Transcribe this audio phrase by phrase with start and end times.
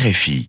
[0.00, 0.48] RFI.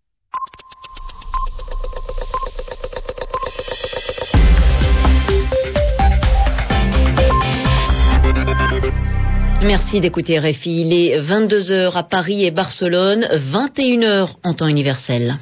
[9.62, 10.82] Merci d'écouter RFI.
[10.82, 15.36] Il est 22h à Paris et Barcelone, 21h en temps universel.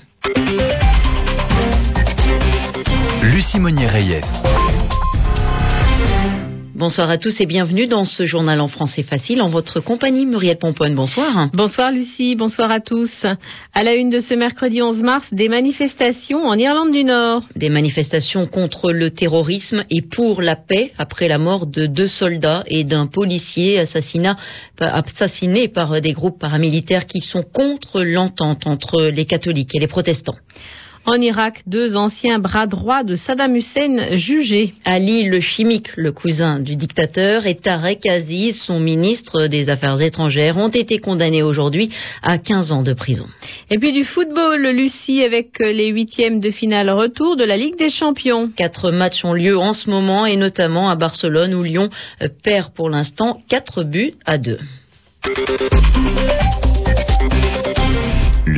[3.21, 4.59] Lucie Monnier-Reyes.
[6.80, 10.57] Bonsoir à tous et bienvenue dans ce journal en français facile en votre compagnie Muriel
[10.57, 10.95] Pomponne.
[10.95, 11.50] Bonsoir.
[11.52, 13.12] Bonsoir Lucie, bonsoir à tous.
[13.73, 17.44] À la une de ce mercredi 11 mars, des manifestations en Irlande du Nord.
[17.58, 22.63] Des manifestations contre le terrorisme et pour la paix après la mort de deux soldats
[22.67, 29.75] et d'un policier assassiné par des groupes paramilitaires qui sont contre l'entente entre les catholiques
[29.75, 30.38] et les protestants.
[31.05, 34.73] En Irak, deux anciens bras droits de Saddam Hussein jugés.
[34.85, 40.58] Ali le chimique, le cousin du dictateur, et Tarek Aziz, son ministre des Affaires étrangères,
[40.58, 41.89] ont été condamnés aujourd'hui
[42.22, 43.25] à 15 ans de prison.
[43.72, 47.89] Et puis du football, Lucie, avec les huitièmes de finale retour de la Ligue des
[47.89, 48.52] Champions.
[48.55, 51.89] Quatre matchs ont lieu en ce moment, et notamment à Barcelone, où Lyon
[52.44, 54.59] perd pour l'instant 4 buts à 2.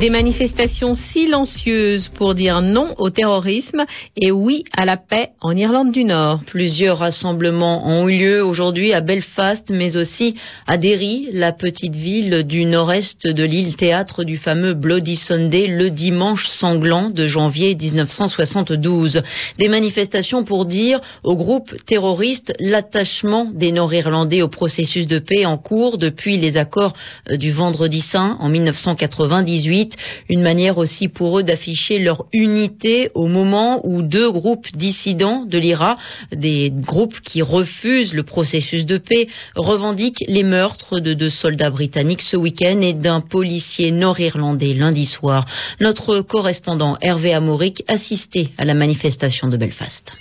[0.00, 5.90] Des manifestations silencieuses pour dire non au terrorisme et oui à la paix en Irlande
[5.90, 6.40] du Nord.
[6.44, 10.34] Plusieurs rassemblements ont eu lieu aujourd'hui à Belfast, mais aussi
[10.66, 15.88] à Derry, la petite ville du nord-est de l'île théâtre du fameux Bloody Sunday, le
[15.88, 19.22] dimanche sanglant de janvier 1972.
[19.58, 25.56] Des manifestations pour dire au groupe terroriste l'attachement des Nord-Irlandais au processus de paix en
[25.56, 26.92] cours depuis les accords
[27.30, 29.85] du Vendredi Saint en 1998
[30.28, 35.58] une manière aussi pour eux d'afficher leur unité au moment où deux groupes dissidents de
[35.58, 35.96] l'IRA,
[36.32, 42.22] des groupes qui refusent le processus de paix, revendiquent les meurtres de deux soldats britanniques
[42.22, 45.46] ce week-end et d'un policier nord-irlandais lundi soir.
[45.80, 50.12] Notre correspondant Hervé Amoric assistait à la manifestation de Belfast.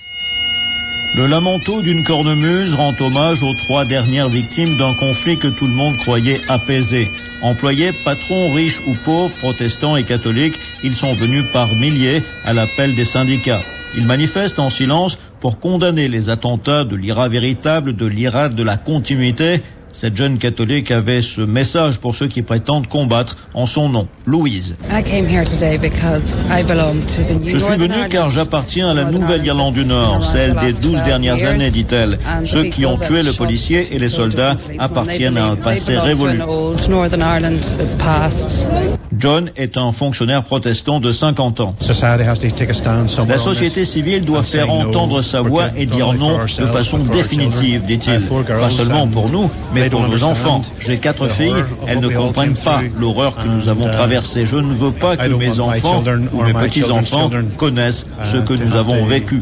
[1.16, 5.74] Le lamento d'une cornemuse rend hommage aux trois dernières victimes d'un conflit que tout le
[5.74, 7.08] monde croyait apaisé.
[7.45, 12.95] Employés, patrons, riches ou pauvres, protestants et catholiques, ils sont venus par milliers à l'appel
[12.95, 13.61] des syndicats.
[13.95, 18.78] Ils manifestent en silence pour condamner les attentats de l'IRA véritable, de l'IRA de la
[18.78, 19.61] continuité
[20.00, 24.07] cette jeune catholique avait ce message pour ceux qui prétendent combattre en son nom.
[24.25, 24.75] Louise.
[27.45, 31.72] Je suis venue car j'appartiens à la Nouvelle-Irlande du Nord, celle des douze dernières années,
[31.72, 32.19] dit-elle.
[32.45, 36.41] Ceux qui ont tué le policier et les soldats appartiennent à un passé révolu.
[39.18, 41.76] John est un fonctionnaire protestant de 50 ans.
[43.28, 48.28] La société civile doit faire entendre sa voix et dire non de façon définitive, dit-il.
[48.48, 50.62] Pas seulement pour nous, mais pour nos enfants.
[50.80, 54.46] J'ai quatre filles, elles ne comprennent pas l'horreur que nous avons traversée.
[54.46, 59.06] Je ne veux pas que mes enfants ou mes petits-enfants connaissent ce que nous avons
[59.06, 59.42] vécu.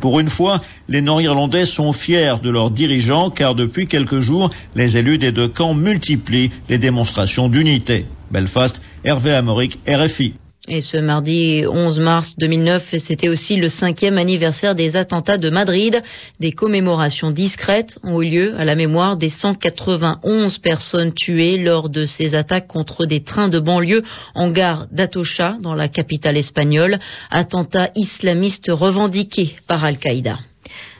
[0.00, 4.96] Pour une fois, les Nord-Irlandais sont fiers de leurs dirigeants car depuis quelques jours, les
[4.96, 8.06] élus des deux camps multiplient les démonstrations d'unité.
[8.30, 10.34] Belfast, Hervé Amoric, RFI.
[10.68, 16.02] Et ce mardi 11 mars 2009, c'était aussi le cinquième anniversaire des attentats de Madrid.
[16.40, 22.04] Des commémorations discrètes ont eu lieu à la mémoire des 191 personnes tuées lors de
[22.04, 24.02] ces attaques contre des trains de banlieue
[24.34, 26.98] en gare d'Atocha, dans la capitale espagnole.
[27.30, 30.38] Attentats islamistes revendiqués par Al-Qaïda.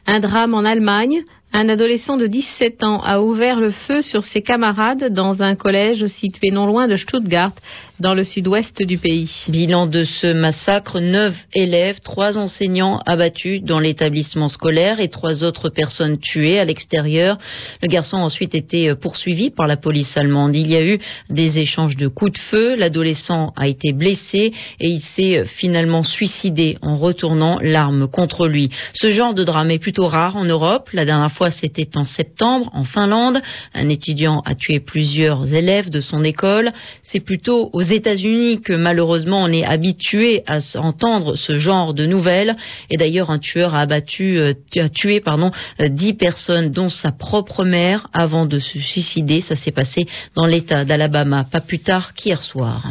[0.06, 1.22] Un drame en Allemagne.
[1.52, 6.06] Un adolescent de 17 ans a ouvert le feu sur ses camarades dans un collège
[6.08, 7.52] situé non loin de Stuttgart,
[7.98, 9.30] dans le sud-ouest du pays.
[9.48, 15.70] Bilan de ce massacre, neuf élèves, trois enseignants abattus dans l'établissement scolaire et trois autres
[15.70, 17.38] personnes tuées à l'extérieur.
[17.80, 20.54] Le garçon a ensuite été poursuivi par la police allemande.
[20.54, 20.98] Il y a eu
[21.30, 22.76] des échanges de coups de feu.
[22.76, 28.70] L'adolescent a été blessé et il s'est finalement suicidé en retournant l'arme contre lui.
[28.92, 30.90] Ce genre de drame est plutôt rare en Europe.
[30.92, 33.40] La dernière fois, c'était en septembre, en Finlande.
[33.74, 36.72] Un étudiant a tué plusieurs élèves de son école.
[37.04, 42.56] C'est plutôt aux États-Unis que malheureusement on est habitué à entendre ce genre de nouvelles.
[42.90, 47.64] Et d'ailleurs, un tueur a abattu, euh, a tué, pardon, dix personnes, dont sa propre
[47.64, 49.40] mère, avant de se suicider.
[49.42, 52.90] Ça s'est passé dans l'État d'Alabama, pas plus tard qu'hier soir.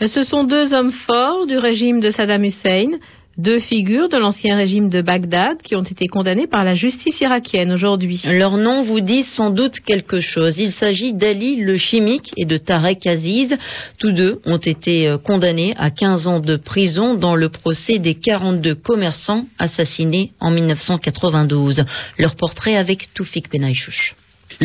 [0.00, 2.98] Ce sont deux hommes forts du régime de Saddam Hussein.
[3.36, 7.72] Deux figures de l'ancien régime de Bagdad qui ont été condamnées par la justice irakienne
[7.72, 8.22] aujourd'hui.
[8.26, 10.58] Leur nom vous dit sans doute quelque chose.
[10.58, 13.56] Il s'agit d'Ali le chimique et de Tarek Aziz.
[13.98, 18.76] Tous deux ont été condamnés à 15 ans de prison dans le procès des 42
[18.76, 21.84] commerçants assassinés en 1992.
[22.18, 24.14] Leur portrait avec Toufik Benaïchouch.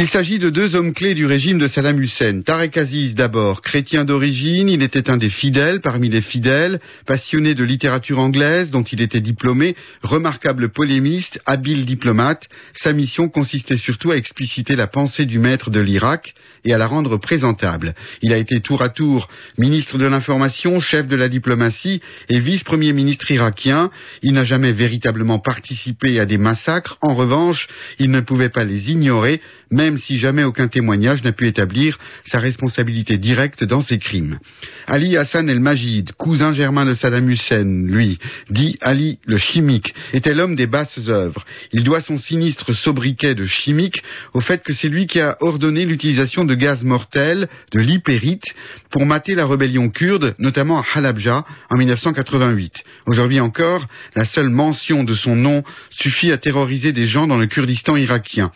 [0.02, 2.42] Il s'agit de deux hommes clés du régime de Saddam Hussein.
[2.42, 7.66] Tarek Aziz d'abord, chrétien d'origine, il était un des fidèles parmi les fidèles, passionné de
[7.66, 12.48] littérature anglaise dont il était diplômé, remarquable polémiste, habile diplomate.
[12.76, 16.88] Sa mission consistait surtout à expliciter la pensée du maître de l'Irak et à la
[16.88, 17.94] rendre présentable.
[18.22, 22.94] Il a été tour à tour ministre de l'information, chef de la diplomatie et vice-premier
[22.94, 23.92] ministre irakien.
[24.22, 26.98] Il n'a jamais véritablement participé à des massacres.
[27.02, 27.68] En revanche,
[28.00, 29.42] il ne pouvait pas les ignorer,
[29.72, 34.40] même si jamais aucun témoignage n'a pu établir sa responsabilité directe dans ces crimes.
[34.88, 38.20] Ali Hassan el-Majid, cousin germain de Saddam Hussein, lui,
[38.50, 41.46] dit Ali le chimique, était l'homme des basses œuvres.
[41.72, 43.98] Il doit son sinistre sobriquet de chimique
[44.34, 48.46] au fait que c'est lui qui a ordonné l'utilisation de gaz mortel, de l'hypérite,
[48.92, 52.74] pour mater la rébellion kurde, notamment à Halabja en 1988.
[53.06, 53.86] Aujourd'hui encore,
[54.16, 58.52] la seule mention de son nom suffit à terroriser des gens dans le Kurdistan irakien.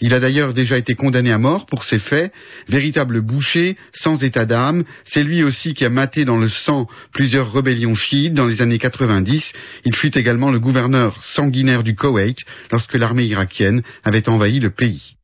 [0.00, 2.32] Il a d'ailleurs déjà été condamné à mort pour ces faits.
[2.68, 7.52] Véritable boucher, sans état d'âme, c'est lui aussi qui a maté dans le sang plusieurs
[7.52, 9.52] rébellions chiites dans les années 90.
[9.84, 12.38] Il fut également le gouverneur sanguinaire du Koweït
[12.70, 15.14] lorsque l'armée irakienne avait envahi le pays.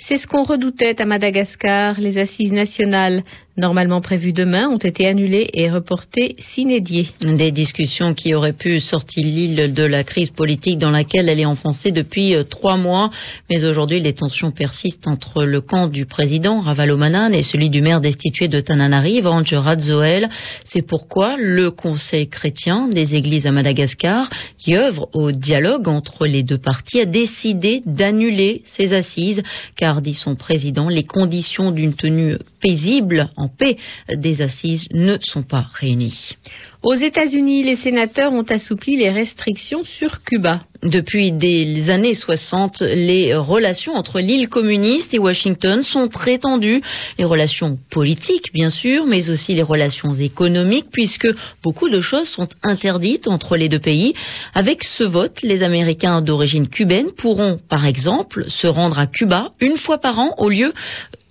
[0.00, 2.00] C'est ce qu'on redoutait à Madagascar.
[2.00, 3.24] Les assises nationales
[3.58, 7.08] normalement prévues demain, ont été annulées et reportées s'inédier.
[7.20, 11.44] Des discussions qui auraient pu sortir l'île de la crise politique dans laquelle elle est
[11.44, 13.10] enfoncée depuis euh, trois mois.
[13.50, 18.00] Mais aujourd'hui, les tensions persistent entre le camp du président Ravalomanan et celui du maire
[18.00, 20.28] destitué de Tananarive, Ange Zoel.
[20.66, 26.44] C'est pourquoi le Conseil chrétien des églises à Madagascar, qui œuvre au dialogue entre les
[26.44, 29.42] deux parties, a décidé d'annuler ces assises,
[29.76, 33.76] car, dit son président, les conditions d'une tenue paisible en paix
[34.12, 36.36] des assises ne sont pas réunies.
[36.84, 40.60] Aux États-Unis, les sénateurs ont assoupli les restrictions sur Cuba.
[40.84, 46.80] Depuis des années 60, les relations entre l'île communiste et Washington sont très tendues.
[47.18, 51.26] Les relations politiques, bien sûr, mais aussi les relations économiques, puisque
[51.64, 54.14] beaucoup de choses sont interdites entre les deux pays.
[54.54, 59.78] Avec ce vote, les Américains d'origine cubaine pourront, par exemple, se rendre à Cuba une
[59.78, 60.72] fois par an au lieu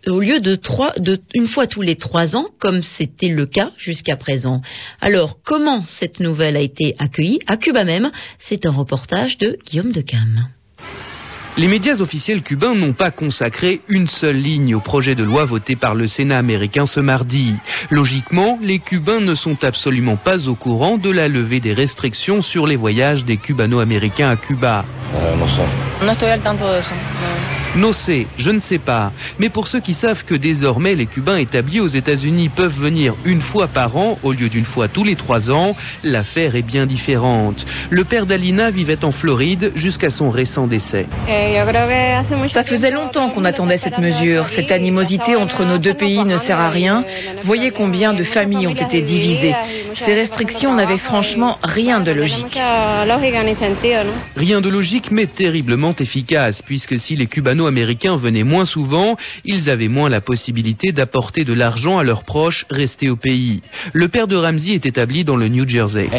[0.10, 3.72] au lieu de, trois, de une fois tous les trois ans, comme c'était le cas
[3.78, 4.62] jusqu'à présent.
[5.02, 8.12] Alors, comment cette nouvelle a été accueillie à Cuba même?
[8.40, 10.48] C'est un reportage de Guillaume de Cam.
[11.58, 15.76] Les médias officiels cubains n'ont pas consacré une seule ligne au projet de loi voté
[15.76, 17.56] par le Sénat américain ce mardi.
[17.90, 22.68] Logiquement, les Cubains ne sont absolument pas au courant de la levée des restrictions sur
[22.68, 24.86] les voyages des Cubano-Américains à Cuba.
[25.16, 25.87] Euh,
[27.76, 27.92] No
[28.38, 29.12] je ne sais pas.
[29.40, 33.42] Mais pour ceux qui savent que désormais les Cubains établis aux États-Unis peuvent venir une
[33.42, 37.66] fois par an au lieu d'une fois tous les trois ans, l'affaire est bien différente.
[37.90, 41.06] Le père d'Alina vivait en Floride jusqu'à son récent décès.
[42.54, 44.48] Ça faisait longtemps qu'on attendait cette mesure.
[44.50, 47.04] Cette animosité entre nos deux pays ne sert à rien.
[47.44, 49.54] Voyez combien de familles ont été divisées.
[49.94, 52.60] Ces restrictions n'avaient franchement rien de logique.
[54.36, 59.70] Rien de logique, mais terriblement efficace, puisque si les Cubano américains venaient moins souvent, ils
[59.70, 63.62] avaient moins la possibilité d'apporter de l'argent à leurs proches restés au pays.
[63.94, 66.10] Le père de Ramsey est établi dans le New Jersey.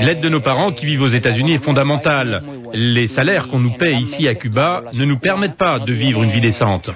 [0.00, 2.42] L'aide de nos parents qui vivent aux États-Unis est fondamentale.
[2.72, 6.30] Les salaires qu'on nous paie ici à Cuba ne nous permettent pas de vivre une
[6.30, 6.90] vie décente.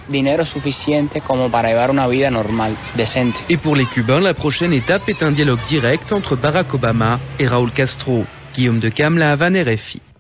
[3.49, 7.47] Et pour les Cubains, la prochaine étape est un dialogue direct entre Barack Obama et
[7.47, 8.25] Raúl Castro.
[8.55, 10.14] Guillaume de Cam, la Havane, RFI.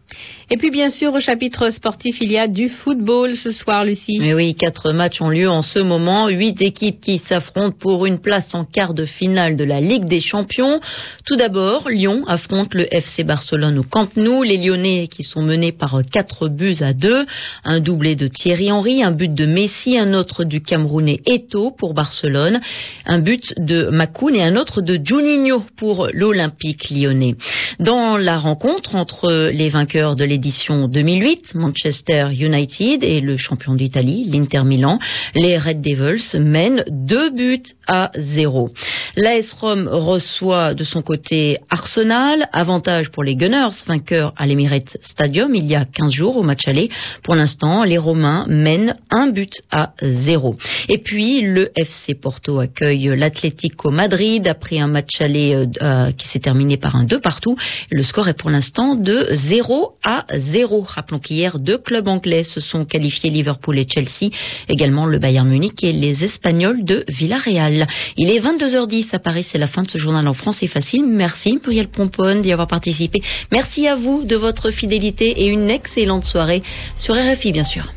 [0.51, 4.19] Et puis bien sûr au chapitre sportif, il y a du football ce soir, Lucie.
[4.21, 8.21] Mais oui, quatre matchs ont lieu en ce moment, huit équipes qui s'affrontent pour une
[8.21, 10.81] place en quart de finale de la Ligue des Champions.
[11.27, 14.43] Tout d'abord, Lyon affronte le FC Barcelone au Camp Nou.
[14.43, 17.25] Les Lyonnais qui sont menés par quatre buts à deux,
[17.65, 21.95] un doublé de Thierry Henry, un but de Messi, un autre du Camerounais Eto pour
[21.95, 22.61] Barcelone,
[23.07, 27.37] un but de Makoun et un autre de Juninho pour l'Olympique lyonnais.
[27.81, 34.25] Dans la rencontre entre les vainqueurs de l'édition 2008, Manchester United et le champion d'Italie,
[34.29, 34.99] l'Inter Milan.
[35.37, 38.71] Les Red Devils mènent deux buts à zéro.
[39.15, 45.55] L'AS Rome reçoit de son côté Arsenal, avantage pour les Gunners, vainqueurs à l'Emirates Stadium
[45.55, 46.91] il y a 15 jours au match aller.
[47.23, 50.57] Pour l'instant, les Romains mènent un but à zéro.
[50.89, 56.41] Et puis, le FC Porto accueille l'Atlético Madrid après un match aller euh, qui s'est
[56.41, 57.57] terminé par un 2 partout.
[57.93, 60.83] Le score est pour l'instant de 0 à zéro.
[60.83, 64.33] Rappelons qu'hier, deux clubs anglais se sont qualifiés, Liverpool et Chelsea,
[64.69, 67.87] également le Bayern Munich et les Espagnols de Villarreal.
[68.17, 71.05] Il est 22h10 à Paris, c'est la fin de ce journal en France, c'est facile.
[71.07, 73.23] Merci Muriel Pomponne d'y avoir participé.
[73.53, 76.63] Merci à vous de votre fidélité et une excellente soirée
[76.97, 77.93] sur RFI bien sûr.